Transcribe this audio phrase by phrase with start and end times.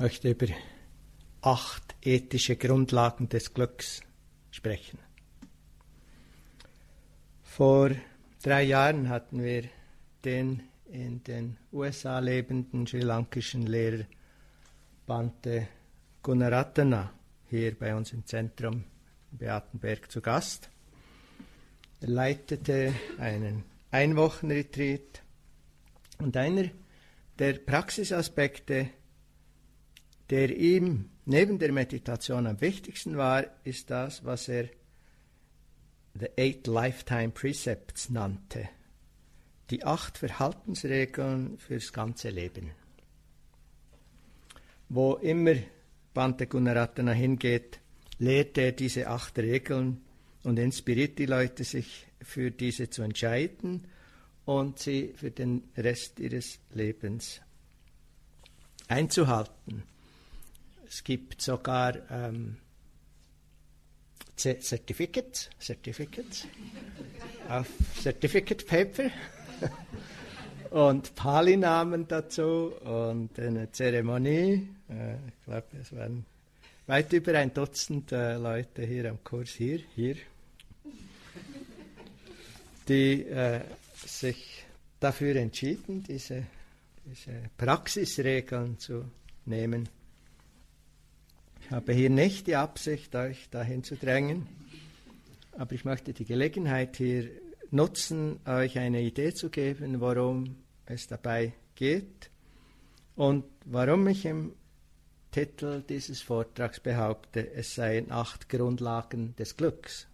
[0.00, 0.46] möchte über
[1.42, 4.00] acht ethische Grundlagen des Glücks
[4.50, 4.98] sprechen.
[7.42, 7.90] Vor
[8.42, 9.64] drei Jahren hatten wir
[10.24, 14.06] den in den USA lebenden sri lankischen Lehrer
[15.06, 15.68] Bante
[16.22, 17.12] Gunaratana
[17.50, 18.84] hier bei uns im Zentrum
[19.32, 20.70] in Beatenberg zu Gast.
[22.00, 25.22] Er leitete einen Einwochenretreat
[26.18, 26.70] und einer
[27.38, 28.88] der Praxisaspekte,
[30.30, 34.68] der ihm neben der Meditation am wichtigsten war, ist das, was er
[36.18, 38.68] The Eight Lifetime Precepts nannte.
[39.70, 42.72] Die acht Verhaltensregeln fürs ganze Leben.
[44.88, 45.54] Wo immer
[46.12, 47.78] Bante Gunaratana hingeht,
[48.18, 50.00] lehrt er diese acht Regeln
[50.42, 53.86] und inspiriert die Leute, sich für diese zu entscheiden
[54.44, 57.40] und sie für den Rest ihres Lebens
[58.88, 59.84] einzuhalten.
[60.90, 62.56] Es gibt sogar ähm,
[64.36, 66.48] Certificates, Certificates
[67.48, 69.10] auf Certificate Paper
[70.70, 74.68] und Pali-Namen dazu und eine Zeremonie.
[74.88, 76.26] Äh, ich glaube, es waren
[76.88, 80.16] weit über ein Dutzend äh, Leute hier am Kurs, hier, hier,
[82.88, 83.60] die äh,
[83.94, 84.64] sich
[84.98, 86.46] dafür entschieden, diese,
[87.06, 89.04] diese Praxisregeln zu
[89.46, 89.88] nehmen.
[91.70, 94.48] Ich habe hier nicht die Absicht, euch dahin zu drängen,
[95.52, 97.30] aber ich möchte die Gelegenheit hier
[97.70, 102.32] nutzen, euch eine Idee zu geben, worum es dabei geht
[103.14, 104.52] und warum ich im
[105.30, 110.08] Titel dieses Vortrags behaupte, es seien acht Grundlagen des Glücks.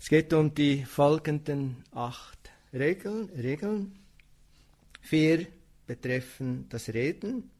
[0.00, 3.28] Es geht um die folgenden acht Regeln.
[3.28, 3.98] Regeln.
[5.02, 5.48] Vier
[5.86, 7.50] betreffen das Reden,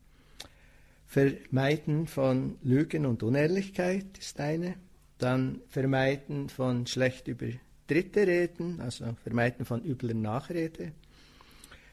[1.06, 4.74] Vermeiden von Lügen und Unehrlichkeit ist eine.
[5.18, 7.46] Dann Vermeiden von schlecht über
[7.86, 10.92] Dritte reden, also Vermeiden von übler Nachrede.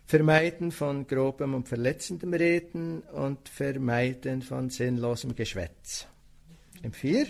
[0.06, 6.08] Vermeiden von grobem und verletzendem Reden und Vermeiden von sinnlosem Geschwätz.
[6.82, 7.28] Im vier.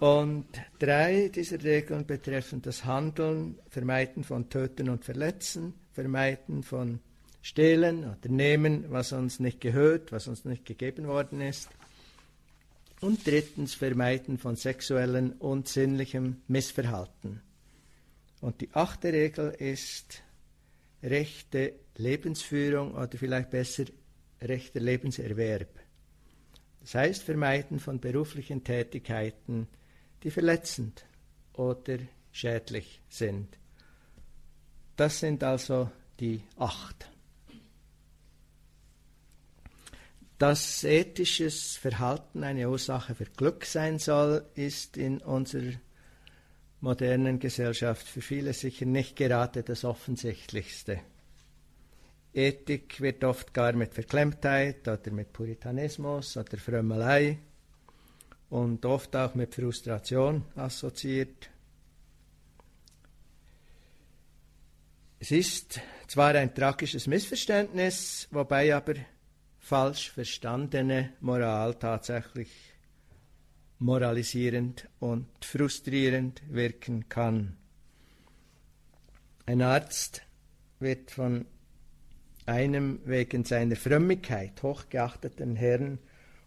[0.00, 0.46] Und
[0.78, 7.00] drei dieser Regeln betreffen das Handeln, Vermeiden von Töten und Verletzen, Vermeiden von
[7.44, 11.68] stehlen oder nehmen, was uns nicht gehört, was uns nicht gegeben worden ist.
[13.02, 17.42] Und drittens vermeiden von sexuellem und sinnlichem Missverhalten.
[18.40, 20.22] Und die achte Regel ist
[21.02, 23.84] rechte Lebensführung oder vielleicht besser
[24.40, 25.68] rechter Lebenserwerb.
[26.80, 29.68] Das heißt Vermeiden von beruflichen Tätigkeiten,
[30.22, 31.04] die verletzend
[31.52, 31.98] oder
[32.32, 33.58] schädlich sind.
[34.96, 35.90] Das sind also
[36.20, 37.10] die acht.
[40.38, 45.72] Dass ethisches Verhalten eine Ursache für Glück sein soll, ist in unserer
[46.80, 51.00] modernen Gesellschaft für viele sicher nicht gerade das Offensichtlichste.
[52.32, 57.38] Ethik wird oft gar mit Verklemmtheit oder mit Puritanismus oder Frömmelei
[58.50, 61.48] und oft auch mit Frustration assoziiert.
[65.20, 68.94] Es ist zwar ein tragisches Missverständnis, wobei aber
[69.64, 72.50] falsch verstandene Moral tatsächlich
[73.78, 77.56] moralisierend und frustrierend wirken kann.
[79.46, 80.20] Ein Arzt
[80.80, 81.46] wird von
[82.44, 85.98] einem wegen seiner Frömmigkeit hochgeachteten Herrn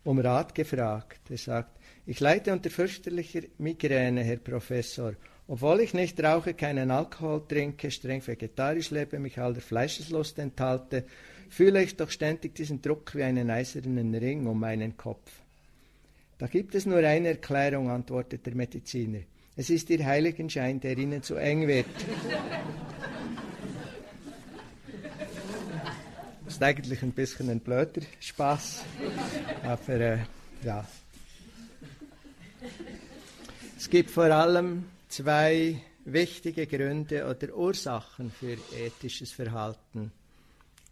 [0.03, 1.31] um Rat gefragt.
[1.31, 5.13] Er sagt, ich leide unter fürchterlicher Migräne, Herr Professor.
[5.47, 11.05] Obwohl ich nicht rauche, keinen Alkohol trinke, streng vegetarisch lebe, mich aller Fleischeslust enthalte,
[11.50, 15.31] fühle ich doch ständig diesen Druck wie einen eisernen Ring um meinen Kopf.
[16.38, 19.22] Da gibt es nur eine Erklärung, antwortet der Mediziner.
[19.56, 21.88] Es ist Ihr Heiligenschein, der Ihnen zu eng wird.
[26.46, 28.84] Das ist eigentlich ein bisschen ein blöder Spaß,
[29.64, 30.17] aber äh,
[30.64, 30.88] ja.
[33.76, 40.11] Es gibt vor allem zwei wichtige Gründe oder Ursachen für ethisches Verhalten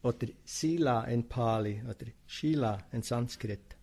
[0.06, 3.75] oder Sila in Pali oder Shila in Sanskrit.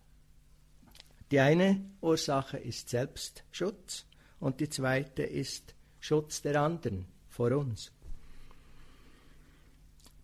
[1.29, 4.05] Die eine Ursache ist Selbstschutz
[4.39, 7.91] und die zweite ist Schutz der anderen vor uns.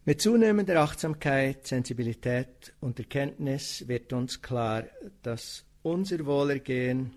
[0.06, 4.86] Mit zunehmender Achtsamkeit, Sensibilität und Erkenntnis wird uns klar,
[5.22, 7.12] dass unser Wohlergehen,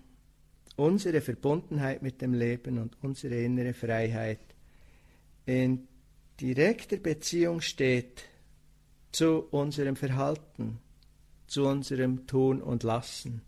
[0.75, 4.41] unsere Verbundenheit mit dem Leben und unsere innere Freiheit
[5.45, 5.87] in
[6.37, 8.23] direkter Beziehung steht
[9.13, 10.79] zu unserem Verhalten,
[11.47, 13.41] zu unserem Tun und Lassen,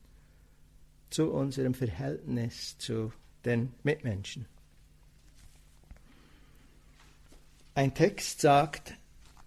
[1.09, 3.11] zu unserem Verhältnis zu
[3.43, 4.45] den Mitmenschen.
[7.73, 8.93] Ein Text sagt,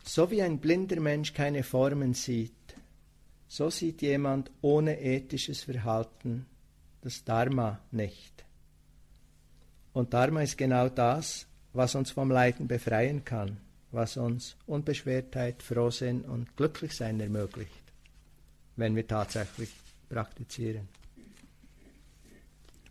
[0.05, 2.53] so wie ein blinder Mensch keine Formen sieht,
[3.47, 6.47] so sieht jemand ohne ethisches Verhalten
[7.01, 8.45] das Dharma nicht.
[9.93, 13.59] Und Dharma ist genau das, was uns vom Leiden befreien kann,
[13.91, 17.93] was uns Unbeschwertheit, Frohsinn und Glücklichsein ermöglicht,
[18.77, 19.71] wenn wir tatsächlich
[20.09, 20.89] praktizieren.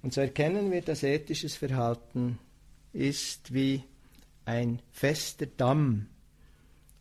[0.02, 2.40] Und so erkennen wir, dass ethisches Verhalten
[2.94, 3.84] ist wie
[4.46, 6.08] ein fester Damm,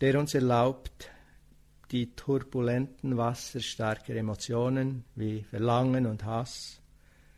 [0.01, 1.11] der uns erlaubt,
[1.93, 6.81] die turbulenten Wasser starker Emotionen wie Verlangen und Hass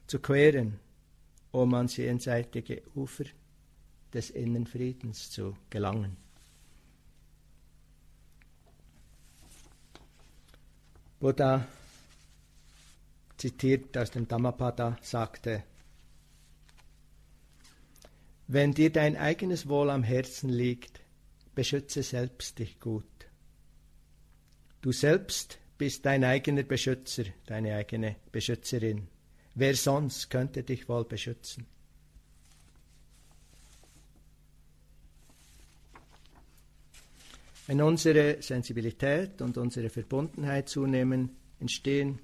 [0.07, 0.81] zu queren,
[1.51, 3.25] um ans jenseitige Ufer
[4.15, 6.17] des inneren Friedens zu gelangen.
[11.21, 11.67] Buddha
[13.37, 15.65] zitiert aus dem Dhammapada sagte,
[18.47, 21.01] wenn dir dein eigenes Wohl am Herzen liegt,
[21.55, 23.05] beschütze selbst dich gut.
[24.81, 29.09] Du selbst bist dein eigener Beschützer, deine eigene Beschützerin.
[29.55, 31.67] Wer sonst könnte dich wohl beschützen?
[37.69, 42.19] Wenn unsere Sensibilität und unsere Verbundenheit zunehmen, entstehen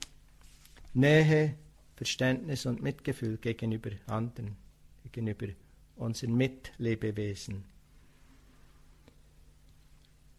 [0.95, 1.57] Nähe,
[1.97, 4.57] Verständnis und Mitgefühl gegenüber anderen,
[5.03, 5.49] gegenüber
[5.97, 7.63] unseren Mitlebewesen.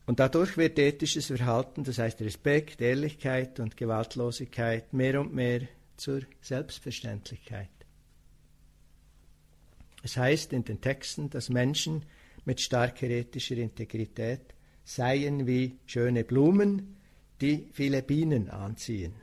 [0.08, 5.68] Und dadurch wird ethisches Verhalten, das heißt Respekt, Ehrlichkeit und Gewaltlosigkeit, mehr und mehr
[5.98, 7.70] zur Selbstverständlichkeit.
[10.02, 12.06] Es heißt in den Texten, dass Menschen
[12.44, 14.55] mit starker ethischer Integrität
[14.86, 16.96] seien wie schöne Blumen,
[17.42, 19.16] die viele Bienen anziehen.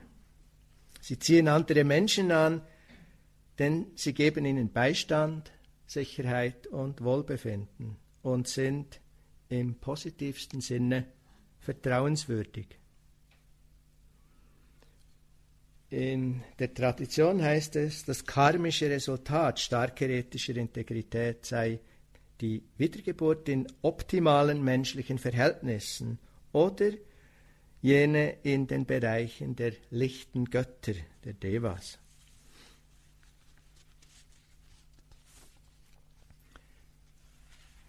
[1.01, 2.61] Sie ziehen andere Menschen an,
[3.57, 5.51] denn sie geben ihnen Beistand,
[5.85, 8.99] Sicherheit und Wohlbefinden und sind
[9.49, 11.05] im positivsten Sinne
[11.59, 12.67] vertrauenswürdig.
[15.89, 21.79] In der Tradition heißt es, das karmische Resultat starker ethischer Integrität sei
[22.43, 26.19] die Wiedergeburt in optimalen menschlichen Verhältnissen
[26.51, 26.91] oder
[27.81, 30.91] jene in den Bereichen der lichten Götter,
[31.23, 31.99] der Devas.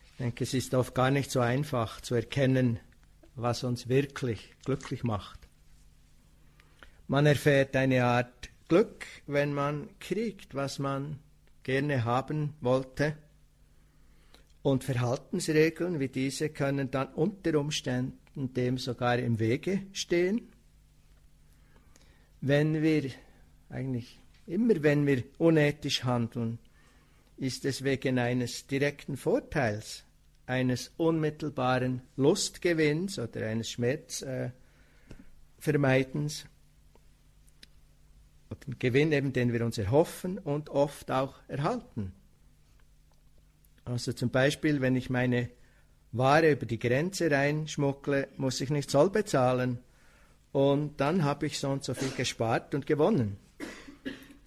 [0.04, 2.78] Ich denke, es ist oft gar nicht so einfach zu erkennen,
[3.34, 5.48] was uns wirklich glücklich macht.
[7.08, 11.18] Man erfährt eine Art Glück, wenn man kriegt, was man
[11.64, 13.16] gerne haben wollte.
[14.64, 20.48] Und Verhaltensregeln wie diese können dann unter Umständen dem sogar im Wege stehen.
[22.40, 23.10] Wenn wir
[23.68, 26.58] eigentlich immer, wenn wir unethisch handeln,
[27.36, 30.04] ist es wegen eines direkten Vorteils,
[30.46, 36.46] eines unmittelbaren Lustgewinns oder eines Schmerzvermeidens, äh,
[38.66, 42.14] einen Gewinn eben, den wir uns erhoffen und oft auch erhalten.
[43.84, 45.50] Also zum Beispiel, wenn ich meine
[46.12, 49.78] Ware über die Grenze reinschmuggle, muss ich nicht Zoll bezahlen
[50.52, 53.36] und dann habe ich so und so viel gespart und gewonnen.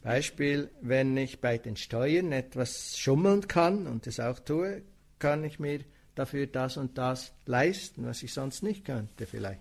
[0.01, 4.83] Beispiel, wenn ich bei den Steuern etwas schummeln kann und es auch tue,
[5.19, 5.81] kann ich mir
[6.15, 9.59] dafür das und das leisten, was ich sonst nicht könnte vielleicht.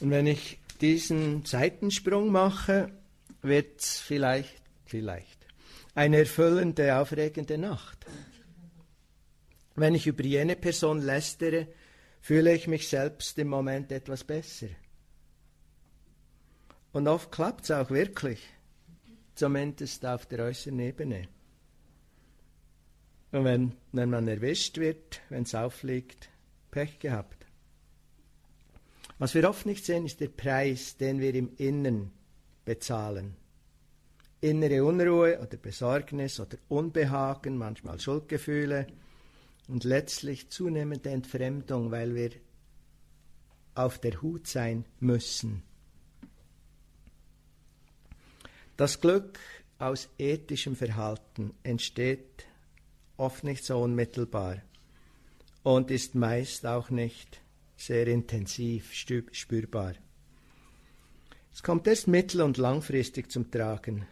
[0.00, 2.90] Und wenn ich diesen Seitensprung mache,
[3.42, 5.37] wird es vielleicht, vielleicht
[5.98, 8.06] eine erfüllende, aufregende Nacht.
[9.74, 11.66] Wenn ich über jene Person lästere,
[12.20, 14.68] fühle ich mich selbst im Moment etwas besser.
[16.92, 18.40] Und oft klappt es auch wirklich
[19.34, 21.26] zumindest auf der äußeren Ebene.
[23.32, 26.28] Und wenn, wenn man erwischt wird, wenn es auffliegt,
[26.70, 27.44] Pech gehabt.
[29.18, 32.12] Was wir oft nicht sehen, ist der Preis, den wir im Innen
[32.64, 33.37] bezahlen.
[34.40, 38.86] Innere Unruhe oder Besorgnis oder Unbehagen, manchmal Schuldgefühle
[39.68, 42.30] und letztlich zunehmende Entfremdung, weil wir
[43.74, 45.62] auf der Hut sein müssen
[48.78, 49.40] Das Glück
[49.80, 52.46] aus ethischem Verhalten entsteht
[53.16, 54.62] oft nicht so unmittelbar
[55.64, 57.40] und ist meist auch nicht
[57.76, 59.94] sehr intensiv spürbar.
[61.52, 64.06] Es kommt erst mittel- und langfristig zum Tragen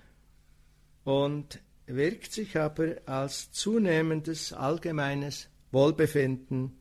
[1.06, 6.76] und wirkt sich aber als zunehmendes allgemeines Wohlbefinden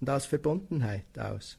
[0.00, 1.58] und als Verbundenheit aus.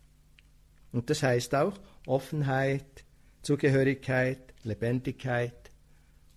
[0.91, 1.73] Und das heißt auch
[2.05, 3.03] Offenheit,
[3.41, 5.71] Zugehörigkeit, Lebendigkeit,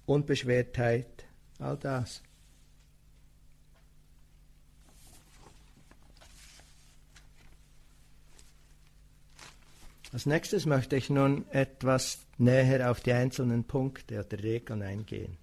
[0.06, 1.26] Unbeschwertheit,
[1.58, 2.22] all das.
[10.14, 15.36] Als nächstes möchte ich nun etwas näher auf die einzelnen Punkte oder Regeln eingehen.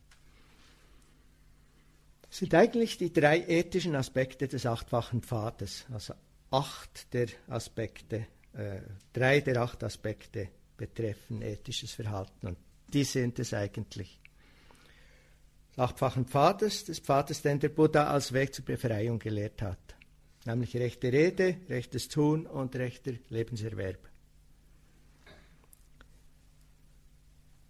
[2.35, 6.15] Sind eigentlich die drei ethischen Aspekte des achtfachen Pfades, also
[6.51, 8.81] acht der Aspekte, äh,
[9.13, 12.57] drei der acht Aspekte betreffen ethisches Verhalten und
[12.91, 14.19] die sind es eigentlich.
[15.69, 19.95] Des achtfachen Pfades, des Pfades, den der Buddha als Weg zur Befreiung gelehrt hat,
[20.43, 24.09] nämlich rechte Rede, rechtes Tun und rechter Lebenserwerb.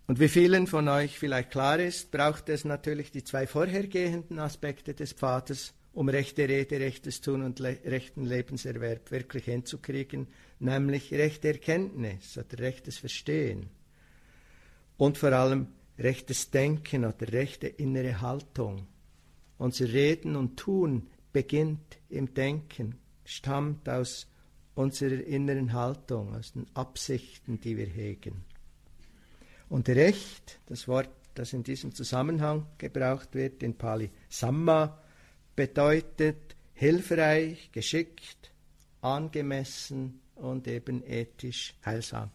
[0.07, 4.93] Und wie vielen von euch vielleicht klar ist, braucht es natürlich die zwei vorhergehenden Aspekte
[4.93, 10.27] des Pfades, um rechte Rede, rechtes Tun und le rechten Lebenserwerb wirklich hinzukriegen,
[10.59, 13.69] nämlich rechte Erkenntnis oder rechtes Verstehen
[14.97, 18.87] und vor allem rechtes Denken oder rechte innere Haltung.
[19.57, 24.27] Unser Reden und Tun beginnt im Denken, stammt aus
[24.75, 28.43] unserer inneren Haltung, aus den Absichten, die wir hegen.
[29.69, 35.01] Und Recht, das Wort, das in diesem Zusammenhang gebraucht wird, in Pali Samma,
[35.55, 38.51] bedeutet hilfreich, geschickt,
[39.01, 42.31] angemessen und eben ethisch heilsam.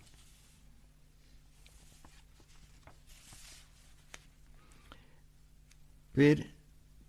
[6.12, 6.44] Wir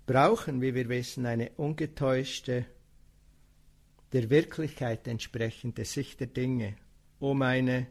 [0.05, 2.65] brauchen, wie wir wissen, eine ungetäuschte,
[4.13, 6.75] der Wirklichkeit entsprechende Sicht der Dinge,
[7.19, 7.87] um eine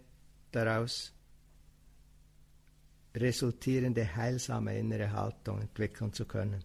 [0.52, 1.12] daraus
[3.14, 6.64] resultierende heilsame innere Haltung entwickeln zu können.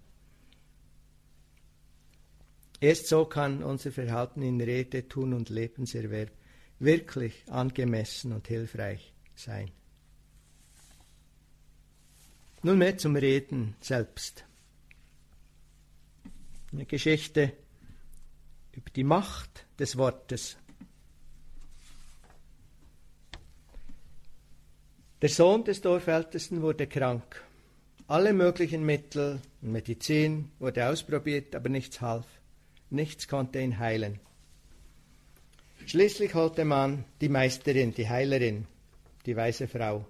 [2.80, 6.32] Erst so kann unser Verhalten in Rede, Tun und Lebenserwerb
[6.80, 9.72] wirklich angemessen und hilfreich sein.
[12.62, 14.46] Nunmehr zum Reden selbst.
[16.72, 17.54] Eine Geschichte
[18.74, 20.58] über die Macht des Wortes.
[25.22, 27.42] Der Sohn des Dorfältesten wurde krank.
[28.08, 32.26] Alle möglichen Mittel und Medizin wurde ausprobiert, aber nichts half.
[32.90, 34.20] Nichts konnte ihn heilen.
[35.86, 38.68] Schließlich holte man die Meisterin, die Heilerin,
[39.26, 40.06] die weise Frau.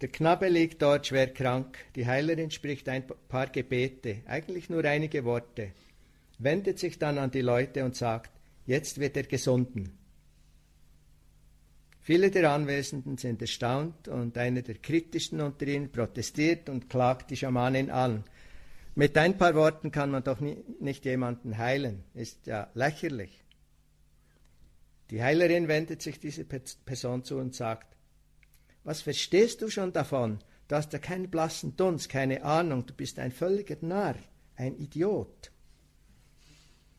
[0.00, 1.76] Der Knabe liegt dort schwer krank.
[1.94, 5.72] Die Heilerin spricht ein paar Gebete, eigentlich nur einige Worte,
[6.38, 8.30] wendet sich dann an die Leute und sagt,
[8.64, 9.98] jetzt wird er gesunden.
[12.04, 17.36] Viele der Anwesenden sind erstaunt und einer der kritischsten unter ihnen protestiert und klagt die
[17.38, 18.24] Schamanin an.
[18.94, 23.42] Mit ein paar Worten kann man doch nie, nicht jemanden heilen, ist ja lächerlich.
[25.08, 27.96] Die Heilerin wendet sich diese Person zu und sagt,
[28.82, 30.40] was verstehst du schon davon?
[30.68, 34.16] Du hast ja keinen blassen Dunst, keine Ahnung, du bist ein völliger Narr,
[34.56, 35.50] ein Idiot.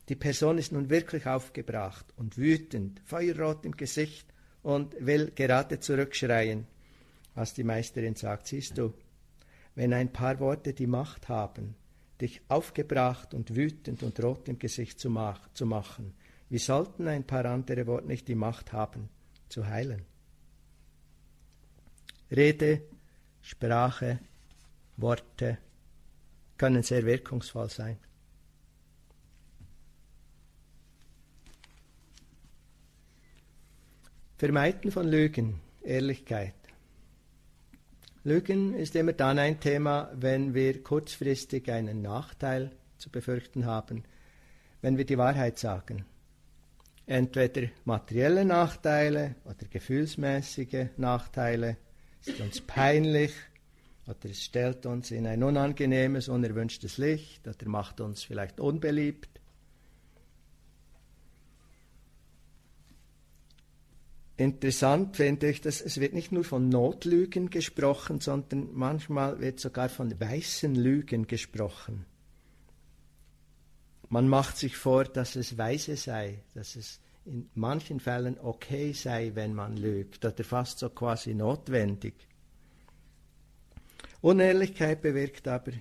[0.09, 4.33] Die Person ist nun wirklich aufgebracht und wütend, feuerrot im Gesicht
[4.65, 6.65] und will gerade zurückschreien,
[7.35, 8.95] als die Meisterin sagt, siehst du,
[9.75, 11.75] wenn ein paar Worte die Macht haben,
[12.19, 16.15] dich aufgebracht und wütend und rot im Gesicht zu, mach, zu machen,
[16.49, 19.07] wie sollten ein paar andere Worte nicht die Macht haben,
[19.49, 20.01] zu heilen?
[22.31, 22.81] Rede,
[23.41, 24.17] Sprache,
[24.97, 25.59] Worte
[26.57, 27.99] können sehr wirkungsvoll sein.
[34.37, 36.55] Vermeiden von Lügen, Ehrlichkeit.
[38.25, 44.03] Lügen ist immer dann ein Thema, wenn wir kurzfristig einen Nachteil zu befürchten haben,
[44.81, 46.03] wenn wir die Wahrheit sagen.
[47.05, 51.77] Entweder materielle Nachteile oder gefühlsmäßige Nachteile,
[52.19, 53.31] es ist uns peinlich
[54.05, 59.29] oder es stellt uns in ein unangenehmes, unerwünschtes Licht oder macht uns vielleicht unbeliebt.
[64.37, 69.87] Interessant finde ich, dass es wird nicht nur von Notlügen gesprochen, sondern manchmal wird sogar
[69.87, 72.05] von weißen Lügen gesprochen.
[74.09, 79.31] Man macht sich vor, dass es weise sei, dass es in manchen Fällen okay sei,
[79.33, 82.13] wenn man lügt, oder fast so quasi notwendig.
[84.21, 85.71] Unehrlichkeit bewirkt aber,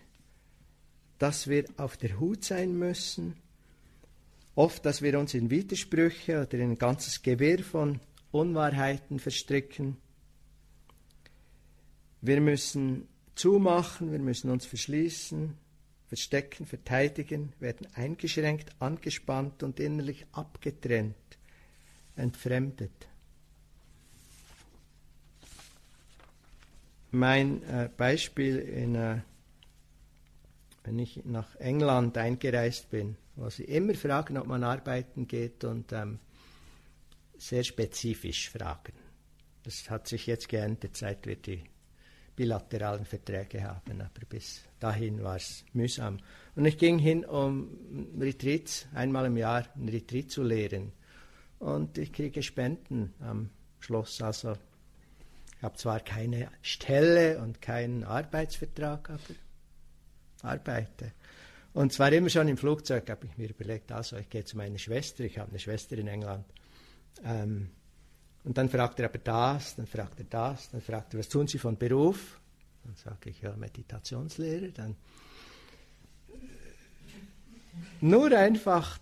[1.18, 3.37] dass wir auf der Hut sein müssen,
[4.54, 8.00] oft, dass wir uns in Widersprüche oder in ein ganzes Gewirr von
[8.34, 9.96] Unwahrheiten verstricken.
[12.20, 15.56] Wir müssen zumachen, wir müssen uns verschließen,
[16.08, 21.14] verstecken, verteidigen, werden eingeschränkt, angespannt und innerlich abgetrennt,
[22.16, 23.08] entfremdet.
[27.12, 29.20] Mein äh, Beispiel, in, äh,
[30.82, 35.92] wenn ich nach England eingereist bin, wo sie immer fragen, ob man arbeiten geht und
[35.92, 36.18] ähm,
[37.38, 38.92] sehr spezifisch fragen.
[39.62, 41.62] Das hat sich jetzt geändert, seit wir die
[42.36, 46.18] bilateralen Verträge haben, aber bis dahin war es mühsam.
[46.56, 50.92] Und ich ging hin, um Retreats, einmal im Jahr ein Retreat zu lehren.
[51.58, 54.20] Und ich kriege Spenden am Schluss.
[54.20, 54.52] Also
[55.56, 59.20] ich habe zwar keine Stelle und keinen Arbeitsvertrag, aber
[60.42, 61.12] arbeite.
[61.72, 64.78] Und zwar immer schon im Flugzeug habe ich mir überlegt, also ich gehe zu meiner
[64.78, 66.44] Schwester, ich habe eine Schwester in England.
[67.23, 67.71] Ähm,
[68.44, 71.47] und dann fragt er aber das, dann fragt er das, dann fragt er, was tun
[71.47, 72.40] Sie von Beruf?
[72.85, 74.68] Dann sage ich, ja, Meditationslehrer.
[74.68, 74.97] Dann
[78.00, 78.99] nur einfach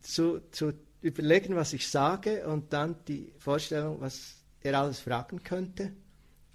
[0.00, 5.92] zu, zu überlegen, was ich sage und dann die Vorstellung, was er alles fragen könnte.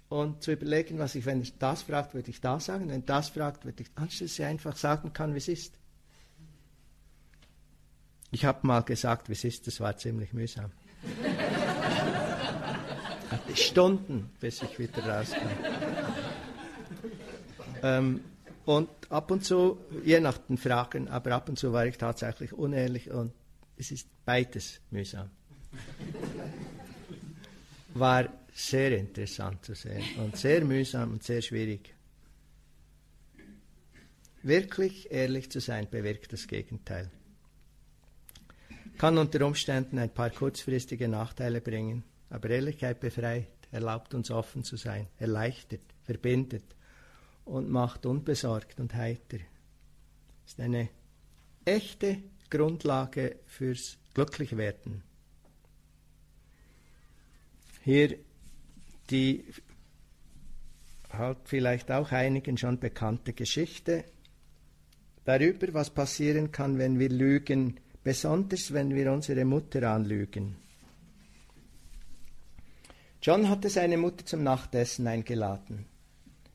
[0.08, 3.30] Und zu überlegen, was ich, wenn er das fragt, würde ich das sagen, wenn das
[3.30, 5.78] fragt, würde ich anschließend einfach sagen kann, wie es ist.
[8.30, 10.70] Ich habe mal gesagt, wie es ist, das war ziemlich mühsam.
[13.30, 15.48] Hatte Stunden, bis ich wieder rauskam.
[17.82, 18.20] ähm,
[18.64, 22.52] und ab und zu, je nach den Fragen, aber ab und zu war ich tatsächlich
[22.52, 23.32] unehrlich und
[23.76, 25.30] es ist beides mühsam.
[27.94, 31.94] War sehr interessant zu sehen und sehr mühsam und sehr schwierig.
[34.42, 37.10] Wirklich ehrlich zu sein bewirkt das Gegenteil.
[39.02, 44.76] Kann unter Umständen ein paar kurzfristige Nachteile bringen, aber Ehrlichkeit befreit, erlaubt uns offen zu
[44.76, 46.62] sein, erleichtert, verbindet
[47.44, 49.38] und macht unbesorgt und heiter.
[50.46, 50.88] Ist eine
[51.64, 52.18] echte
[52.48, 55.02] Grundlage fürs Glücklichwerden.
[57.82, 58.16] Hier
[59.10, 59.44] die
[61.10, 64.04] halt vielleicht auch einigen schon bekannte Geschichte
[65.24, 70.56] darüber, was passieren kann, wenn wir lügen, besonders wenn wir unsere Mutter anlügen.
[73.22, 75.86] John hatte seine Mutter zum Nachtessen eingeladen.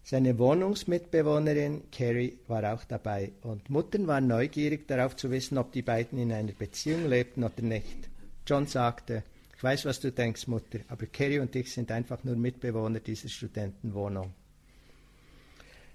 [0.04, 5.82] Seine Wohnungsmitbewohnerin Carrie war auch dabei und Muttern waren neugierig darauf zu wissen, ob die
[5.82, 8.10] beiden in einer Beziehung lebten oder nicht.
[8.46, 9.24] John sagte,
[9.56, 13.28] ich weiß, was du denkst, Mutter, aber Carrie und ich sind einfach nur Mitbewohner dieser
[13.28, 14.34] Studentenwohnung.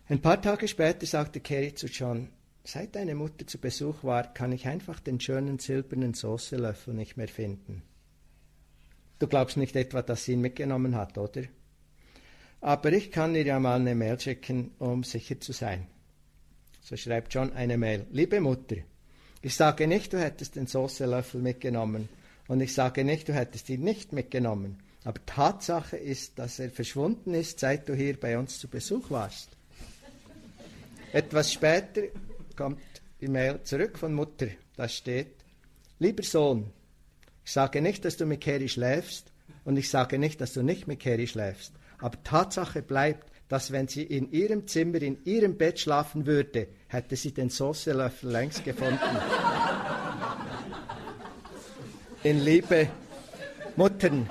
[0.08, 2.28] Ein paar Tage später sagte Carrie zu John,
[2.64, 7.28] seit deine Mutter zu Besuch war, kann ich einfach den schönen silbernen Soßelöffel nicht mehr
[7.28, 7.82] finden.
[9.18, 11.42] Du glaubst nicht etwa, dass sie ihn mitgenommen hat, oder?
[12.60, 15.86] Aber ich kann ihr ja mal eine Mail schicken, um sicher zu sein.
[16.80, 18.06] So schreibt John eine Mail.
[18.10, 18.76] Liebe Mutter,
[19.40, 22.08] ich sage nicht, du hättest den Soßelöffel mitgenommen.
[22.48, 24.78] Und ich sage nicht, du hättest ihn nicht mitgenommen.
[25.04, 29.50] Aber Tatsache ist, dass er verschwunden ist, seit du hier bei uns zu Besuch warst.
[31.12, 32.02] Etwas später
[32.56, 32.80] kommt
[33.20, 34.48] die Mail zurück von Mutter.
[34.76, 35.36] Da steht,
[35.98, 36.72] lieber Sohn,
[37.44, 39.32] ich sage nicht, dass du mit Kerry schläfst
[39.64, 41.72] und ich sage nicht, dass du nicht mit Kerry schläfst.
[41.98, 47.16] Aber Tatsache bleibt, dass wenn sie in ihrem Zimmer, in ihrem Bett schlafen würde, hätte
[47.16, 48.98] sie den Soßelöffel längst gefunden.
[52.22, 52.88] in Liebe,
[53.76, 54.28] Muttern.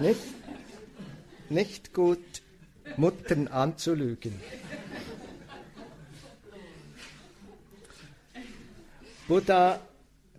[0.00, 0.20] Nicht,
[1.48, 2.33] nicht gut,
[2.96, 4.34] Muttern anzulügen.
[9.26, 9.80] Buddha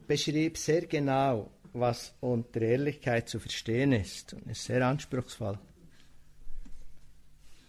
[0.07, 5.59] beschrieb sehr genau, was unter Ehrlichkeit zu verstehen ist und ist sehr anspruchsvoll.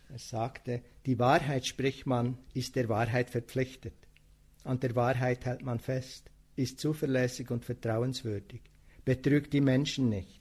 [0.08, 3.94] Er sagte, die Wahrheit spricht man, ist der Wahrheit verpflichtet.
[4.62, 8.60] An der Wahrheit hält man fest, ist zuverlässig und vertrauenswürdig,
[9.04, 10.35] betrügt die Menschen nicht.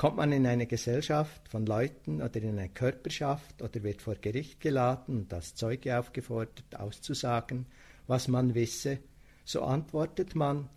[0.00, 4.58] Kommt man in eine Gesellschaft von Leuten oder in eine Körperschaft oder wird vor Gericht
[4.58, 7.66] geladen und als Zeuge aufgefordert auszusagen,
[8.06, 9.00] was man wisse,
[9.44, 10.70] so antwortet man,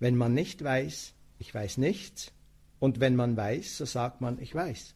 [0.00, 2.32] wenn man nicht weiß, ich weiß nichts,
[2.78, 4.94] und wenn man weiß, so sagt man, ich weiß.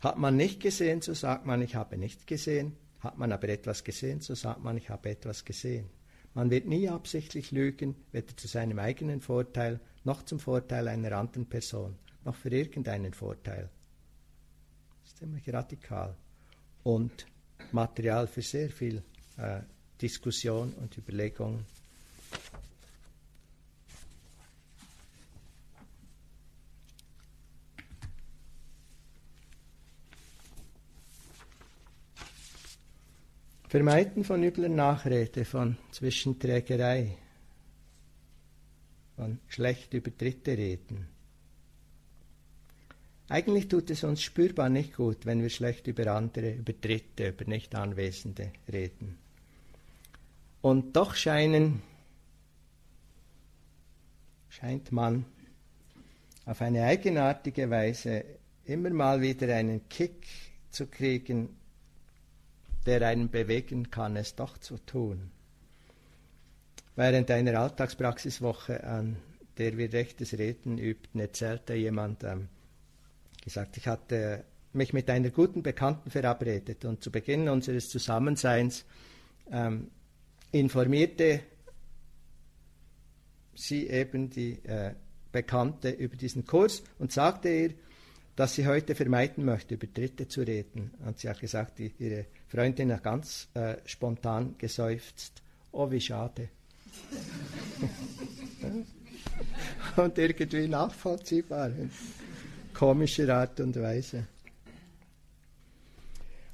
[0.00, 2.74] Hat man nicht gesehen, so sagt man, ich habe nichts gesehen.
[2.98, 5.90] Hat man aber etwas gesehen, so sagt man, ich habe etwas gesehen.
[6.34, 11.46] Man wird nie absichtlich lügen, weder zu seinem eigenen Vorteil, noch zum Vorteil einer anderen
[11.46, 13.68] Person, noch für irgendeinen Vorteil.
[15.02, 16.14] Das ist ziemlich radikal
[16.82, 17.26] und
[17.72, 19.02] Material für sehr viel
[19.36, 19.60] äh,
[20.00, 21.64] Diskussion und Überlegung.
[33.68, 37.18] Vermeiden von übler Nachrede, von Zwischenträgerei,
[39.16, 41.13] von schlecht über Dritte reden.
[43.34, 47.44] Eigentlich tut es uns spürbar nicht gut, wenn wir schlecht über andere, über Dritte, über
[47.46, 49.18] Nichtanwesende reden.
[50.62, 51.82] Und doch scheinen,
[54.48, 55.24] scheint man
[56.46, 58.24] auf eine eigenartige Weise
[58.66, 60.28] immer mal wieder einen Kick
[60.70, 61.56] zu kriegen,
[62.86, 65.32] der einen bewegen kann, es doch zu tun.
[66.94, 69.16] Während einer Alltagspraxiswoche, an
[69.58, 72.48] der wir rechtes Reden übten, erzählte jemand, ähm,
[73.44, 78.84] gesagt, ich hatte mich mit einer guten Bekannten verabredet und zu Beginn unseres Zusammenseins
[79.50, 79.90] ähm,
[80.50, 81.40] informierte
[83.54, 84.94] sie eben die äh,
[85.30, 87.74] Bekannte über diesen Kurs und sagte ihr,
[88.36, 90.92] dass sie heute vermeiden möchte, über Dritte zu reden.
[91.04, 95.42] Und sie hat gesagt, die, ihre Freundin hat ganz äh, spontan geseufzt.
[95.70, 96.48] Oh, wie schade.
[99.96, 101.70] und irgendwie nachvollziehbar,
[102.84, 104.26] komischer Art und Weise.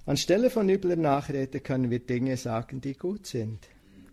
[0.06, 3.66] Anstelle von übler Nachrede können wir Dinge sagen, die gut sind.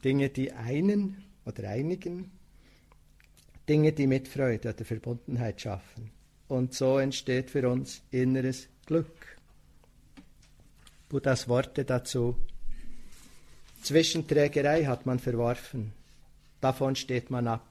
[0.03, 2.31] Dinge, die einen oder einigen,
[3.69, 6.09] Dinge, die Mitfreude oder Verbundenheit schaffen.
[6.47, 9.37] Und so entsteht für uns inneres Glück.
[11.09, 12.35] Buddhas Worte dazu.
[13.83, 15.93] Zwischenträgerei hat man verworfen.
[16.61, 17.66] Davon steht man ab.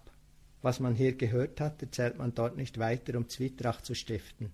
[0.66, 4.50] Was man hier gehört hat, erzählt man dort nicht weiter, um Zwietracht zu stiften.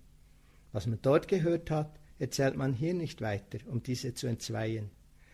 [0.71, 4.91] Was man dort gehört hat, erzählt man hier nicht weiter, um diese zu entzweien.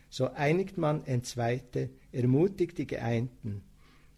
[0.10, 3.62] So einigt man Entzweite, ermutigt die Geeinten.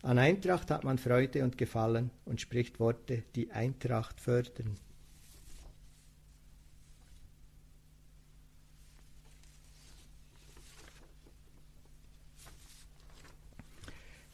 [0.04, 4.76] An Eintracht hat man Freude und Gefallen und spricht Worte, die Eintracht fördern.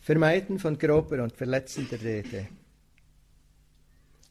[0.08, 2.48] Vermeiden von grober und verletzender Rede.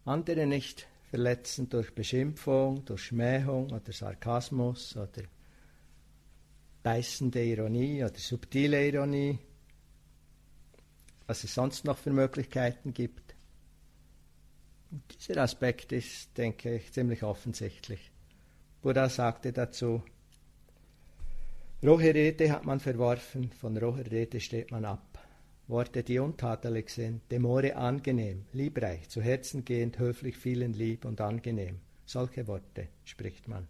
[0.07, 5.25] Andere nicht verletzen durch Beschimpfung, durch Schmähung oder Sarkasmus oder
[6.83, 9.39] beißende Ironie oder subtile Ironie,
[11.27, 13.35] was es sonst noch für Möglichkeiten gibt.
[14.91, 18.11] Und dieser Aspekt ist, denke ich, ziemlich offensichtlich.
[18.81, 20.03] Buddha sagte dazu,
[21.83, 25.16] rohe Rede hat man verworfen, von roher Rede steht man ab.
[25.69, 31.21] Worte, die untadelig sind, dem Ohre angenehm, liebreich, zu Herzen gehend, höflich, vielen lieb und
[31.21, 31.81] angenehm.
[32.05, 33.67] Solche Worte spricht man.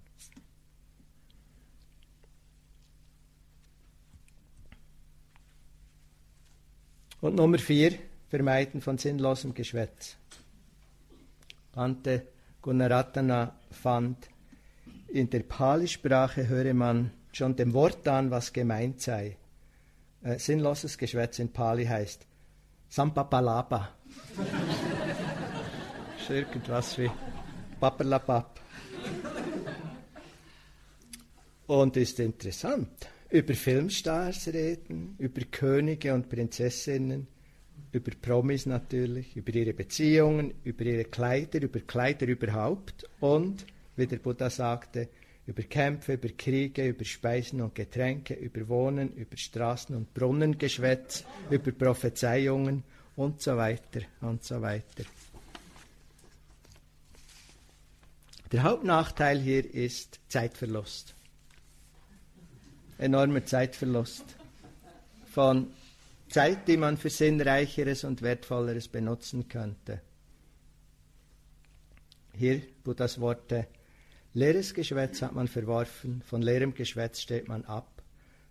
[7.23, 10.17] Und Nummer vier, Vermeiden von sinnlosem Geschwätz.
[11.73, 12.27] Bante
[12.61, 14.29] Gunaratana fand,
[15.09, 19.37] in der Pali-Sprache höre man schon dem Wort an, was gemeint sei.
[20.22, 22.26] Äh, sinnloses Geschwätz in Pali heißt
[22.88, 23.94] Sampapalapa.
[26.31, 27.11] irgendwas wie
[27.81, 28.61] Papperlapap.
[31.66, 37.26] Und ist interessant über Filmstars reden, über Könige und Prinzessinnen,
[37.90, 44.18] über Promis natürlich, über ihre Beziehungen, über ihre Kleider, über Kleider überhaupt und, wie der
[44.18, 45.09] Buddha sagte,
[45.47, 51.73] über Kämpfe, über Kriege, über Speisen und Getränke, über Wohnen, über Straßen und Brunnengeschwätz, über
[51.73, 52.83] Prophezeiungen
[53.15, 55.05] und so weiter und so weiter.
[58.53, 61.17] Der Hauptnachteil hier ist Zeitverlust
[62.99, 64.25] enormer Zeitverlust.
[65.27, 65.73] Von
[66.29, 70.01] Zeit, die man für Sinnreicheres und Wertvolleres benutzen könnte.
[72.33, 73.67] Hier Buddhas Worte,
[74.37, 78.03] leeres Geschwätz hat man verworfen, von leerem Geschwätz steht man ab.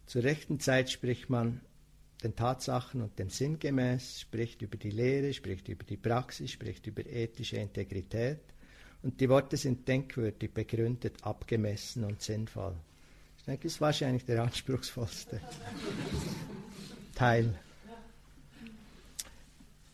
[0.08, 1.62] Zur rechten Zeit spricht man
[2.24, 6.88] den Tatsachen und dem Sinn gemäß, spricht über die Lehre, spricht über die Praxis, spricht
[6.88, 8.40] über ethische Integrität.
[9.04, 12.74] Und die Worte sind denkwürdig, begründet, abgemessen und sinnvoll.
[13.38, 15.40] Ich denke, ist wahrscheinlich der anspruchsvollste
[17.16, 17.54] Teil.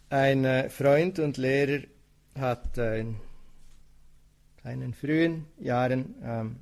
[0.10, 1.84] Ein äh, Freund und Lehrer
[2.36, 3.18] hat äh, in
[4.64, 6.56] seinen frühen Jahren ähm,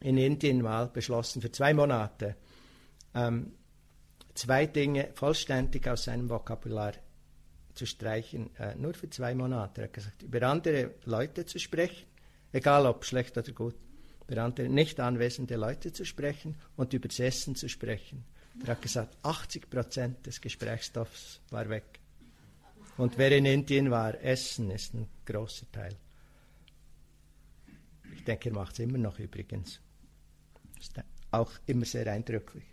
[0.00, 2.36] in Indien mal beschlossen, für zwei Monate
[3.14, 3.52] ähm,
[4.34, 6.92] zwei Dinge vollständig aus seinem Vokabular
[7.74, 9.82] zu streichen, äh, nur für zwei Monate.
[9.82, 12.06] Er hat gesagt, über andere Leute zu sprechen,
[12.52, 13.74] egal ob schlecht oder gut,
[14.26, 18.24] über andere nicht anwesende Leute zu sprechen und über das Essen zu sprechen.
[18.62, 22.00] Er hat gesagt, 80 Prozent des Gesprächsstoffs war weg.
[22.96, 25.96] Und wer in Indien war, Essen ist ein großer Teil.
[28.28, 29.80] Denke, er macht es immer noch übrigens.
[30.78, 32.64] Ist auch immer sehr eindrücklich.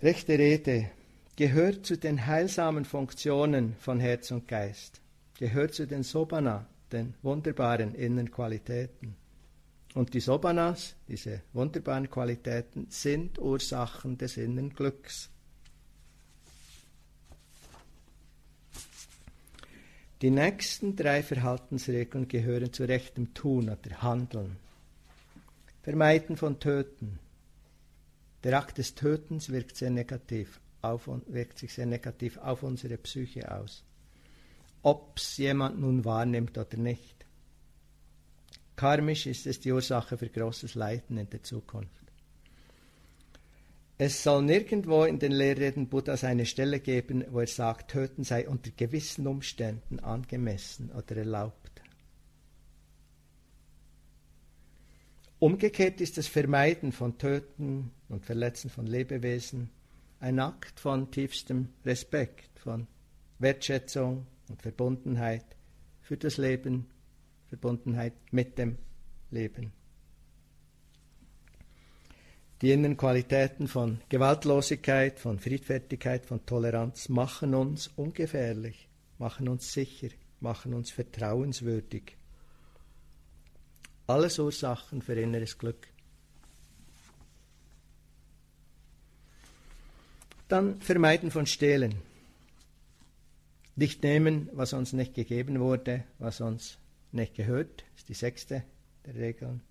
[0.00, 0.90] Rechte Rede
[1.36, 5.00] gehört zu den heilsamen Funktionen von Herz und Geist,
[5.38, 9.16] gehört zu den Sobana, den wunderbaren inneren Qualitäten.
[9.94, 15.31] Und die Sobanas, diese wunderbaren Qualitäten, sind Ursachen des inneren Glücks.
[20.22, 24.56] Die nächsten drei Verhaltensregeln gehören zu rechtem Tun oder Handeln.
[25.82, 27.18] Vermeiden von Töten.
[28.44, 33.52] Der Akt des Tötens wirkt, sehr negativ auf, wirkt sich sehr negativ auf unsere Psyche
[33.52, 33.82] aus.
[34.82, 37.26] Ob es jemand nun wahrnimmt oder nicht.
[38.76, 42.01] Karmisch ist es die Ursache für großes Leiden in der Zukunft.
[44.04, 48.48] Es soll nirgendwo in den Lehrreden Buddhas eine Stelle geben, wo er sagt, Töten sei
[48.48, 51.80] unter gewissen Umständen angemessen oder erlaubt.
[55.38, 59.70] Umgekehrt ist das Vermeiden von Töten und Verletzen von Lebewesen
[60.18, 62.88] ein Akt von tiefstem Respekt, von
[63.38, 65.46] Wertschätzung und Verbundenheit
[66.00, 66.90] für das Leben,
[67.46, 68.78] Verbundenheit mit dem
[69.30, 69.72] Leben.
[72.62, 80.10] Die inneren Qualitäten von Gewaltlosigkeit, von Friedfertigkeit, von Toleranz machen uns ungefährlich, machen uns sicher,
[80.38, 82.16] machen uns vertrauenswürdig.
[84.06, 85.88] Alles Ursachen für inneres Glück.
[90.46, 91.96] Dann Vermeiden von Stehlen.
[93.74, 96.78] Nicht nehmen, was uns nicht gegeben wurde, was uns
[97.10, 98.62] nicht gehört, ist die sechste
[99.04, 99.62] der Regeln.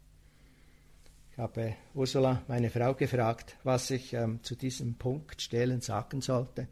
[1.31, 6.67] Ich habe Ursula, meine Frau, gefragt, was ich ähm, zu diesem Punkt stehlen sagen sollte.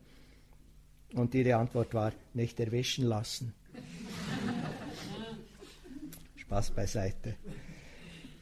[1.13, 3.53] Und ihre Antwort war, nicht erwischen lassen.
[6.35, 7.35] Spaß beiseite.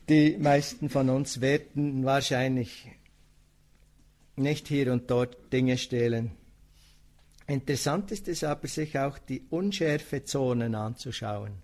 [0.09, 2.89] Die meisten von uns werden wahrscheinlich
[4.37, 6.31] nicht hier und dort Dinge stehlen.
[7.45, 11.61] Interessant ist es aber, sich auch die Unschärfezonen anzuschauen.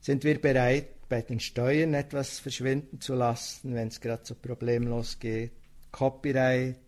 [0.00, 5.18] Sind wir bereit, bei den Steuern etwas verschwinden zu lassen, wenn es gerade so problemlos
[5.18, 5.52] geht.
[5.90, 6.78] Copyright,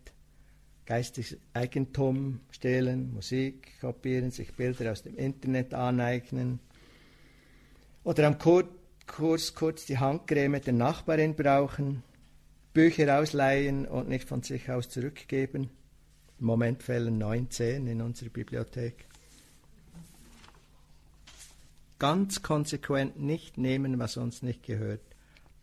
[0.87, 6.59] geistiges Eigentum stehlen, Musik kopieren, sich Bilder aus dem Internet aneignen.
[8.03, 8.67] Oder am Kur
[9.05, 12.01] Kurs kurz die Handcreme der Nachbarin brauchen,
[12.73, 15.69] Bücher ausleihen und nicht von sich aus zurückgeben.
[16.39, 19.05] Im Moment fällen 19 in unserer Bibliothek
[21.99, 25.01] ganz konsequent nicht nehmen, was uns nicht gehört,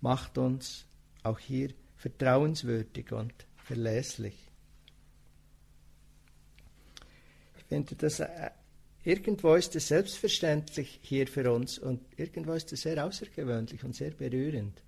[0.00, 0.86] macht uns
[1.22, 4.36] auch hier vertrauenswürdig und verlässlich.
[7.56, 8.50] Ich finde, dass äh,
[9.04, 14.10] irgendwo ist es selbstverständlich hier für uns und irgendwo ist es sehr außergewöhnlich und sehr
[14.10, 14.82] berührend.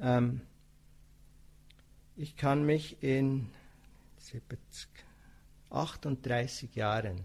[0.00, 0.40] Ähm,
[2.16, 3.50] ich kann mich in
[5.70, 7.24] 38 Jahren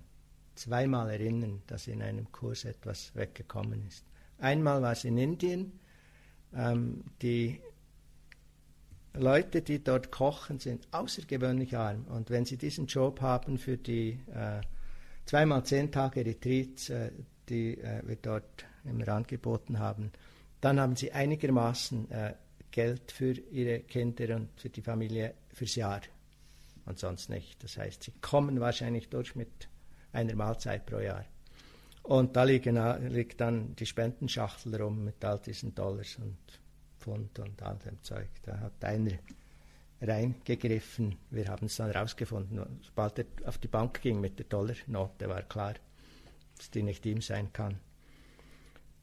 [0.55, 4.05] zweimal erinnern, dass in einem Kurs etwas weggekommen ist.
[4.37, 5.79] Einmal war es in Indien.
[6.53, 7.61] Ähm, die
[9.13, 12.05] Leute, die dort kochen, sind außergewöhnlich arm.
[12.05, 14.61] Und wenn sie diesen Job haben für die äh,
[15.25, 17.11] zweimal zehn Tage Retreats, äh,
[17.49, 20.11] die äh, wir dort immer angeboten haben,
[20.61, 22.33] dann haben sie einigermaßen äh,
[22.71, 26.01] Geld für ihre Kinder und für die Familie fürs Jahr
[26.85, 27.61] und sonst nicht.
[27.63, 29.67] Das heißt, sie kommen wahrscheinlich durch mit
[30.13, 31.25] einer Mahlzeit pro Jahr.
[32.03, 32.77] Und da liegen,
[33.09, 36.37] liegt dann die Spendenschachtel rum mit all diesen Dollars und
[36.99, 38.29] Pfund und all dem Zeug.
[38.43, 39.17] Da hat einer
[40.01, 41.17] reingegriffen.
[41.29, 42.79] Wir haben es dann rausgefunden.
[42.81, 45.75] Sobald er auf die Bank ging mit der Dollarnote, war klar,
[46.57, 47.79] dass die nicht ihm sein kann.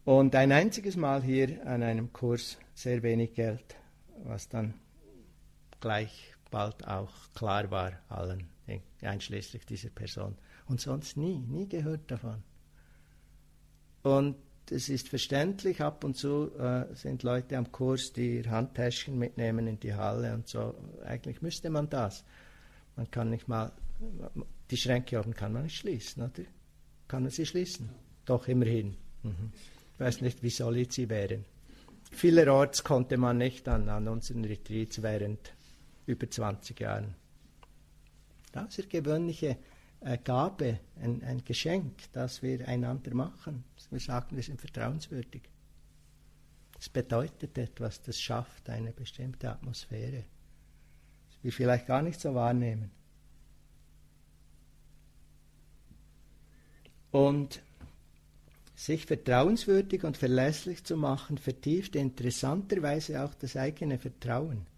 [0.05, 3.77] Und ein einziges Mal hier an einem Kurs sehr wenig Geld,
[4.25, 4.75] was dann
[5.81, 8.49] gleich bald auch klar war allen,
[9.03, 10.37] einschließlich dieser Person
[10.69, 12.43] und sonst nie, nie gehört davon.
[14.03, 14.37] Und
[14.71, 19.67] es ist verständlich, ab und zu äh, sind Leute am Kurs, die ihr Handtäschchen mitnehmen
[19.67, 20.75] in die Halle und so.
[21.05, 22.25] Eigentlich müsste man das.
[22.97, 23.73] Man kann nicht mal,
[24.71, 26.45] die Schränke oben kann man nicht schließen, oder?
[27.07, 27.89] Kann man sie schließen?
[28.27, 28.97] Doch, immerhin.
[29.23, 29.53] Mhm.
[29.95, 31.45] Ich weiß nicht, wie solid sie wären.
[32.11, 35.53] Vielerorts konnte man nicht an, an unseren Retreats während
[36.07, 37.15] über 20 Jahren.
[38.55, 39.57] Außergewöhnliche
[40.01, 43.65] Gabe, ein, ein Geschenk, das wir einander machen.
[43.91, 45.43] Wir sagen, wir sind vertrauenswürdig.
[46.79, 50.25] Es bedeutet etwas, das schafft eine bestimmte Atmosphäre,
[51.39, 52.91] die wir vielleicht gar nicht so wahrnehmen.
[57.11, 57.61] Und
[58.77, 64.69] sich vertrauenswürdig und verlässlich zu machen, vertieft interessanterweise auch das eigene Vertrauen.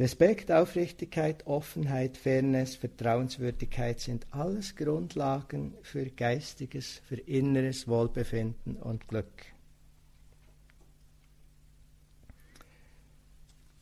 [0.00, 9.44] Respekt, Aufrichtigkeit, Offenheit, Fairness, Vertrauenswürdigkeit sind alles Grundlagen für geistiges, für inneres Wohlbefinden und Glück.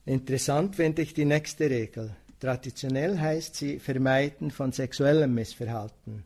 [0.07, 2.17] Interessant finde ich die nächste Regel.
[2.41, 6.25] Traditionell heißt sie Vermeiden von sexuellem Missverhalten.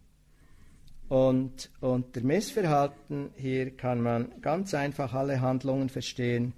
[1.11, 6.55] Und unter Missverhalten hier kann man ganz einfach alle Handlungen verstehen,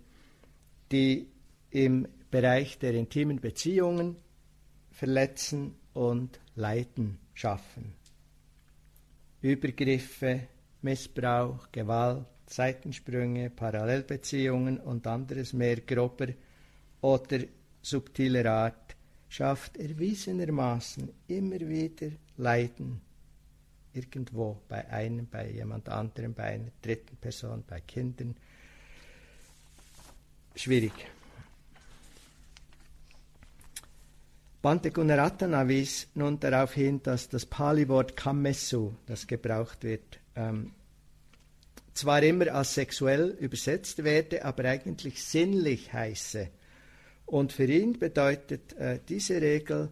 [0.93, 1.27] die
[1.71, 4.17] im Bereich der intimen Beziehungen
[4.91, 7.95] verletzen und Leiden schaffen.
[9.41, 10.49] Übergriffe,
[10.83, 16.27] Missbrauch, Gewalt, Seitensprünge, Parallelbeziehungen und anderes mehr grober
[17.03, 17.39] oder
[17.81, 18.97] subtiler Art
[19.29, 23.01] schafft erwiesenermaßen immer wieder Leiden
[23.93, 28.35] irgendwo bei einem, bei jemand anderem, bei einer dritten Person, bei Kindern.
[30.57, 31.14] Schwierig.
[34.65, 40.73] Bante Gunaratana wies nun darauf hin, dass das Pali-Wort Kammesu, das gebraucht wird, ähm,
[41.93, 46.49] zwar immer als sexuell übersetzt werde, aber eigentlich sinnlich heiße.
[47.27, 49.91] Und für ihn bedeutet äh, diese Regel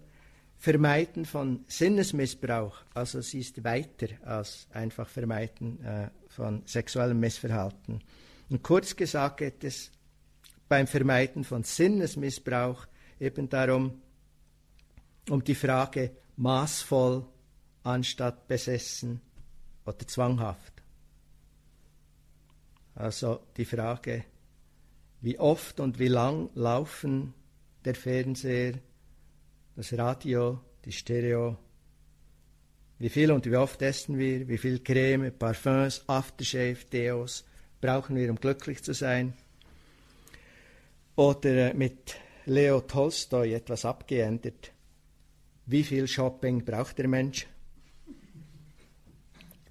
[0.56, 2.78] Vermeiden von Sinnesmissbrauch.
[2.94, 8.02] Also sie ist weiter als einfach Vermeiden äh, von sexuellem Missverhalten.
[8.48, 9.90] Und kurz gesagt geht es
[10.66, 12.86] beim Vermeiden von Sinnesmissbrauch
[13.20, 14.00] eben darum,
[15.28, 17.24] um die Frage maßvoll
[17.84, 19.20] anstatt besessen
[19.84, 20.72] oder zwanghaft.
[22.94, 24.24] Also die Frage,
[25.20, 27.34] wie oft und wie lang laufen
[27.84, 28.74] der Fernseher,
[29.76, 31.56] das Radio, die Stereo,
[32.98, 37.44] wie viel und wie oft essen wir, wie viel Creme, Parfums, Aftershave, Deos
[37.80, 39.34] brauchen wir, um glücklich zu sein.
[41.16, 44.72] Oder äh, mit Leo Tolstoi etwas abgeändert.
[45.66, 47.46] Wie viel Shopping braucht der Mensch?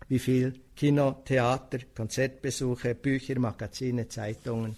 [0.07, 4.75] Wie viel Kino, Theater, Konzertbesuche, Bücher, Magazine, Zeitungen?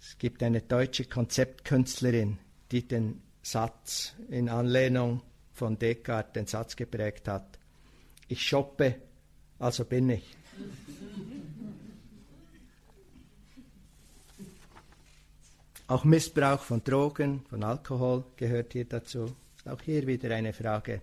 [0.00, 2.38] Es gibt eine deutsche Konzeptkünstlerin,
[2.72, 7.58] die den Satz in Anlehnung von Descartes den Satz geprägt hat.
[8.28, 8.96] Ich shoppe,
[9.58, 10.36] also bin ich.
[15.90, 19.34] Auch Missbrauch von Drogen, von Alkohol gehört hier dazu.
[19.64, 21.02] Auch hier wieder eine Frage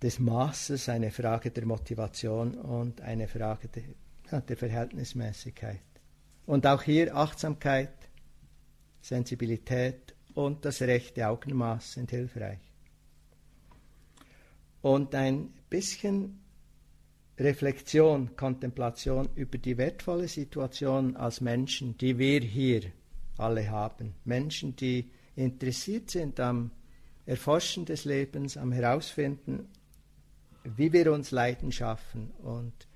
[0.00, 5.82] des Maßes, eine Frage der Motivation und eine Frage der, der Verhältnismäßigkeit.
[6.46, 7.92] Und auch hier Achtsamkeit,
[9.02, 12.72] Sensibilität und das rechte Augenmaß sind hilfreich.
[14.80, 16.40] Und ein bisschen
[17.38, 22.82] Reflexion, Kontemplation über die wertvolle Situation als Menschen, die wir hier
[23.36, 24.14] alle haben.
[24.24, 26.70] Menschen, die interessiert sind am
[27.26, 29.68] Erforschen des Lebens, am Herausfinden,
[30.62, 32.86] wie wir uns Leiden schaffen und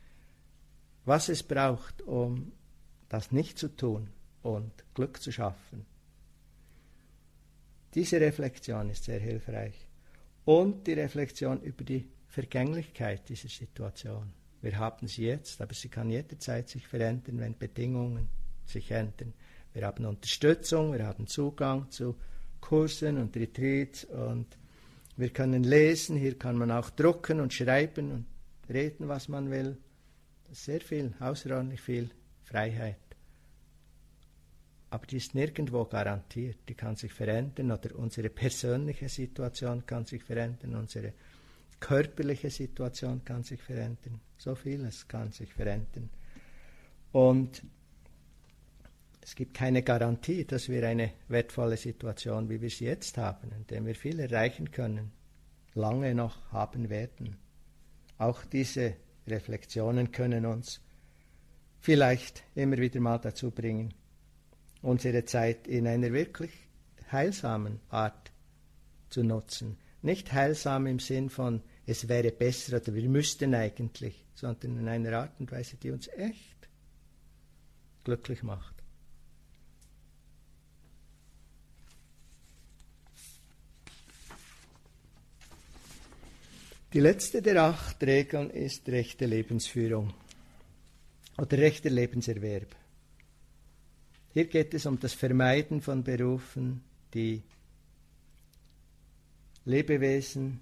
[1.05, 2.53] was es braucht, um
[3.09, 4.09] das nicht zu tun
[4.42, 5.85] und Glück zu schaffen.
[7.94, 9.88] Diese Reflexion ist sehr hilfreich.
[10.44, 14.32] Und die Reflexion über die Vergänglichkeit dieser Situation.
[14.60, 18.28] Wir haben sie jetzt, aber sie kann jederzeit sich verändern, wenn Bedingungen
[18.64, 19.32] sich ändern.
[19.72, 22.16] Wir haben Unterstützung, wir haben Zugang zu
[22.60, 24.46] Kursen und Retreats und
[25.16, 28.26] wir können lesen, hier kann man auch drucken und schreiben und
[28.68, 29.76] reden, was man will.
[30.50, 32.10] Sehr viel, außerordentlich viel
[32.44, 32.96] Freiheit.
[34.90, 36.58] Aber die ist nirgendwo garantiert.
[36.68, 41.12] Die kann sich verändern oder unsere persönliche Situation kann sich verändern, unsere
[41.80, 44.20] körperliche Situation kann sich verändern.
[44.36, 46.10] So vieles kann sich verändern.
[47.12, 47.62] Und
[49.22, 53.66] es gibt keine Garantie, dass wir eine wertvolle Situation, wie wir sie jetzt haben, in
[53.66, 55.12] der wir viel erreichen können,
[55.74, 57.36] lange noch haben werden.
[58.16, 58.94] Auch diese
[59.26, 60.81] Reflexionen können uns
[61.81, 63.94] vielleicht immer wieder mal dazu bringen,
[64.83, 66.50] unsere Zeit in einer wirklich
[67.12, 68.33] heilsamen Art
[69.10, 69.76] zu nutzen.
[70.03, 75.19] Nicht heilsam im Sinn von, es wäre besser oder wir müssten eigentlich, sondern in einer
[75.19, 76.69] Art und Weise, die uns echt
[78.05, 78.75] glücklich macht.
[86.94, 90.15] Die letzte der acht Regeln ist rechte Lebensführung
[91.37, 92.75] oder rechter Lebenserwerb.
[94.33, 96.83] Hier geht es um das Vermeiden von Berufen,
[97.13, 97.42] die
[99.69, 100.60] Lebewesen,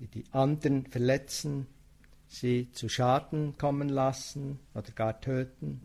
[0.00, 1.66] die die anderen verletzen,
[2.28, 5.82] sie zu Schaden kommen lassen oder gar töten,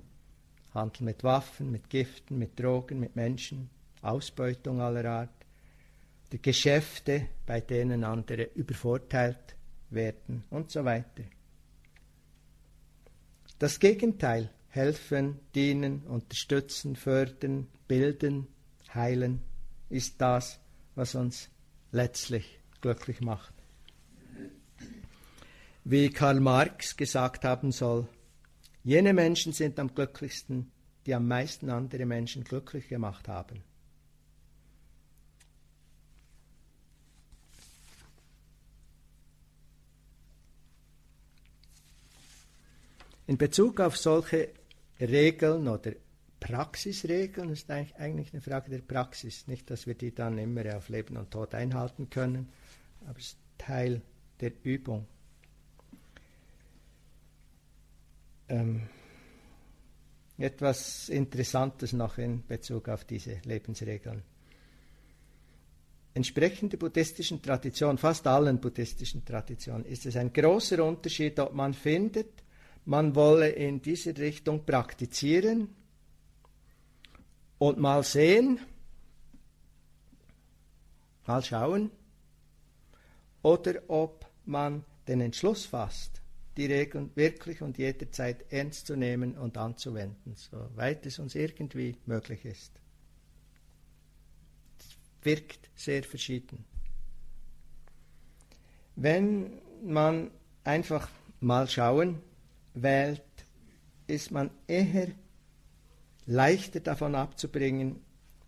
[0.73, 3.69] Handel mit Waffen, mit Giften, mit Drogen, mit Menschen,
[4.01, 5.45] Ausbeutung aller Art,
[6.31, 9.55] die Geschäfte, bei denen andere übervorteilt
[9.89, 11.23] werden und so weiter.
[13.59, 18.47] Das Gegenteil, helfen, dienen, unterstützen, fördern, bilden,
[18.93, 19.41] heilen,
[19.89, 20.59] ist das,
[20.95, 21.49] was uns
[21.91, 23.53] letztlich glücklich macht.
[25.83, 28.07] Wie Karl Marx gesagt haben soll,
[28.83, 30.71] jene Menschen sind am glücklichsten,
[31.05, 33.63] die am meisten andere Menschen glücklich gemacht haben.
[43.27, 44.49] In Bezug auf solche
[44.99, 45.91] Regeln oder
[46.47, 49.47] Praxisregeln ist eigentlich eine Frage der Praxis.
[49.47, 52.47] Nicht, dass wir die dann immer auf Leben und Tod einhalten können,
[53.05, 54.01] aber es ist Teil
[54.39, 55.05] der Übung.
[58.47, 58.83] Ähm,
[60.37, 64.23] etwas Interessantes noch in Bezug auf diese Lebensregeln.
[66.13, 71.73] Entsprechend der buddhistischen Tradition, fast allen buddhistischen Traditionen, ist es ein großer Unterschied, ob man
[71.73, 72.41] findet,
[72.85, 75.75] man wolle in diese Richtung praktizieren
[77.59, 78.59] und mal sehen,
[81.25, 81.91] mal schauen,
[83.41, 86.21] oder ob man den Entschluss fasst,
[86.57, 92.45] die Regeln wirklich und jederzeit ernst zu nehmen und anzuwenden, soweit es uns irgendwie möglich
[92.45, 92.71] ist.
[94.79, 96.65] Es wirkt sehr verschieden.
[98.95, 100.31] Wenn man
[100.63, 102.21] einfach mal schauen
[102.73, 103.21] wählt,
[104.07, 105.09] ist man eher
[106.27, 108.01] leichter davon abzubringen,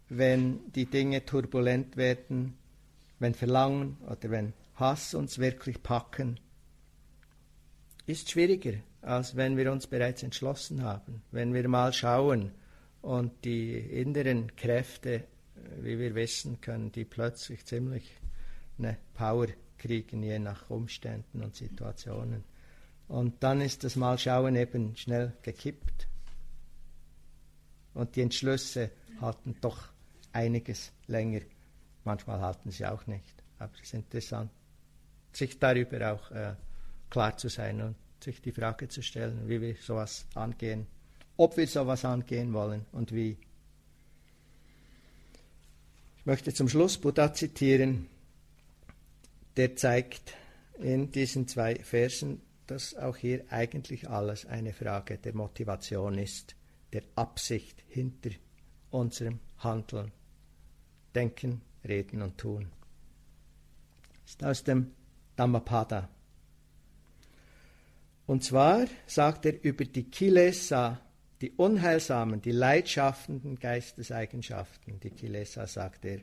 [0.10, 2.58] wenn die Dinge turbulent werden,
[3.20, 6.40] wenn Verlangen oder wenn Hass uns wirklich packen.
[8.06, 12.52] Ist schwieriger, als wenn wir uns bereits entschlossen haben, wenn wir mal schauen
[13.02, 15.24] und die inneren Kräfte,
[15.82, 18.10] wie wir wissen können, die plötzlich ziemlich
[18.78, 22.44] eine Power kriegen, je nach Umständen und Situationen.
[23.08, 26.09] Und dann ist das Malschauen eben schnell gekippt.
[27.94, 29.90] Und die Entschlüsse halten doch
[30.32, 31.42] einiges länger.
[32.04, 33.44] Manchmal halten sie auch nicht.
[33.58, 34.52] Aber es ist interessant,
[35.34, 36.56] sich darüber auch äh,
[37.10, 40.88] klar zu sein und sich die Frage zu stellen, wie wir sowas angehen,
[41.38, 43.38] ob wir sowas angehen wollen und wie.
[46.18, 48.08] Ich möchte zum Schluss Buddha zitieren,
[49.58, 50.34] der zeigt
[50.78, 56.56] in diesen zwei Versen, dass auch hier eigentlich alles eine Frage der Motivation ist,
[56.94, 58.32] der Absicht hinter
[58.90, 60.12] unserem Handeln,
[61.14, 62.68] Denken, Reden und Tun.
[64.24, 64.92] Das ist aus dem
[65.36, 66.10] Dhammapada.
[68.26, 71.02] Und zwar sagt er über die Kilesa,
[71.42, 76.20] die unheilsamen, die leidschaffenden Geisteseigenschaften, die Kilesa sagt er,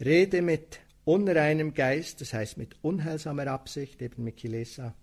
[0.00, 4.94] rede mit unreinem Geist, das heißt mit unheilsamer Absicht, eben mit Kilesa,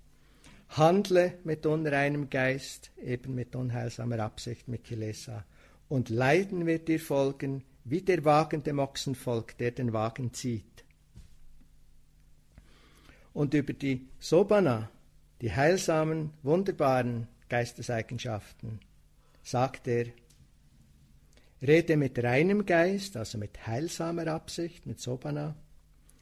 [0.78, 5.46] handle mit unreinem Geist, eben mit unheilsamer Absicht, mit Kilesa,
[5.90, 10.86] und Leiden wird dir folgen, wie der Wagen dem Ochsen folgt, der den Wagen zieht.
[13.34, 14.90] Und über die Sobana,
[15.42, 18.80] die heilsamen, wunderbaren Geisteseigenschaften,
[19.44, 20.06] sagt er,
[21.62, 25.56] rede mit reinem Geist, also mit heilsamer Absicht, mit Sobana,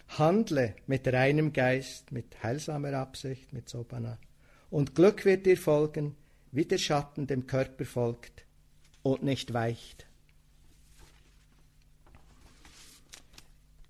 [0.08, 4.18] handle mit reinem Geist, mit heilsamer Absicht, mit Sobana,
[4.70, 6.16] und Glück wird dir folgen,
[6.52, 8.46] wie der Schatten dem Körper folgt
[9.04, 10.06] und nicht weicht.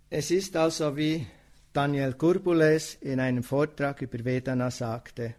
[0.09, 1.27] Es ist also wie
[1.71, 5.35] Daniel Gurbules in einem Vortrag über Vedana sagte,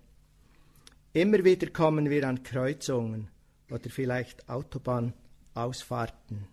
[1.12, 3.28] immer wieder kommen wir an Kreuzungen
[3.68, 6.46] oder vielleicht Autobahnausfahrten.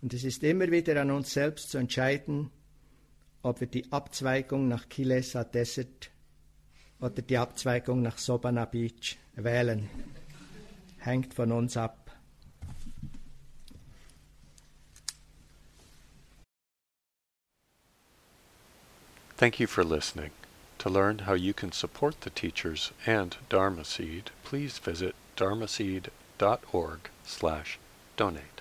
[0.00, 2.50] Und es ist immer wieder an uns selbst zu entscheiden,
[3.42, 6.10] ob wir die Abzweigung nach Kilesa Desert
[7.00, 9.88] oder die Abzweigung nach Sobana Beach wählen.
[10.98, 11.96] Hängt von uns ab.
[19.36, 20.32] Thank you for listening.
[20.80, 27.78] To learn how you can support the teachers and Dharma Seed, please visit dharmaseed.org slash
[28.16, 28.59] donate.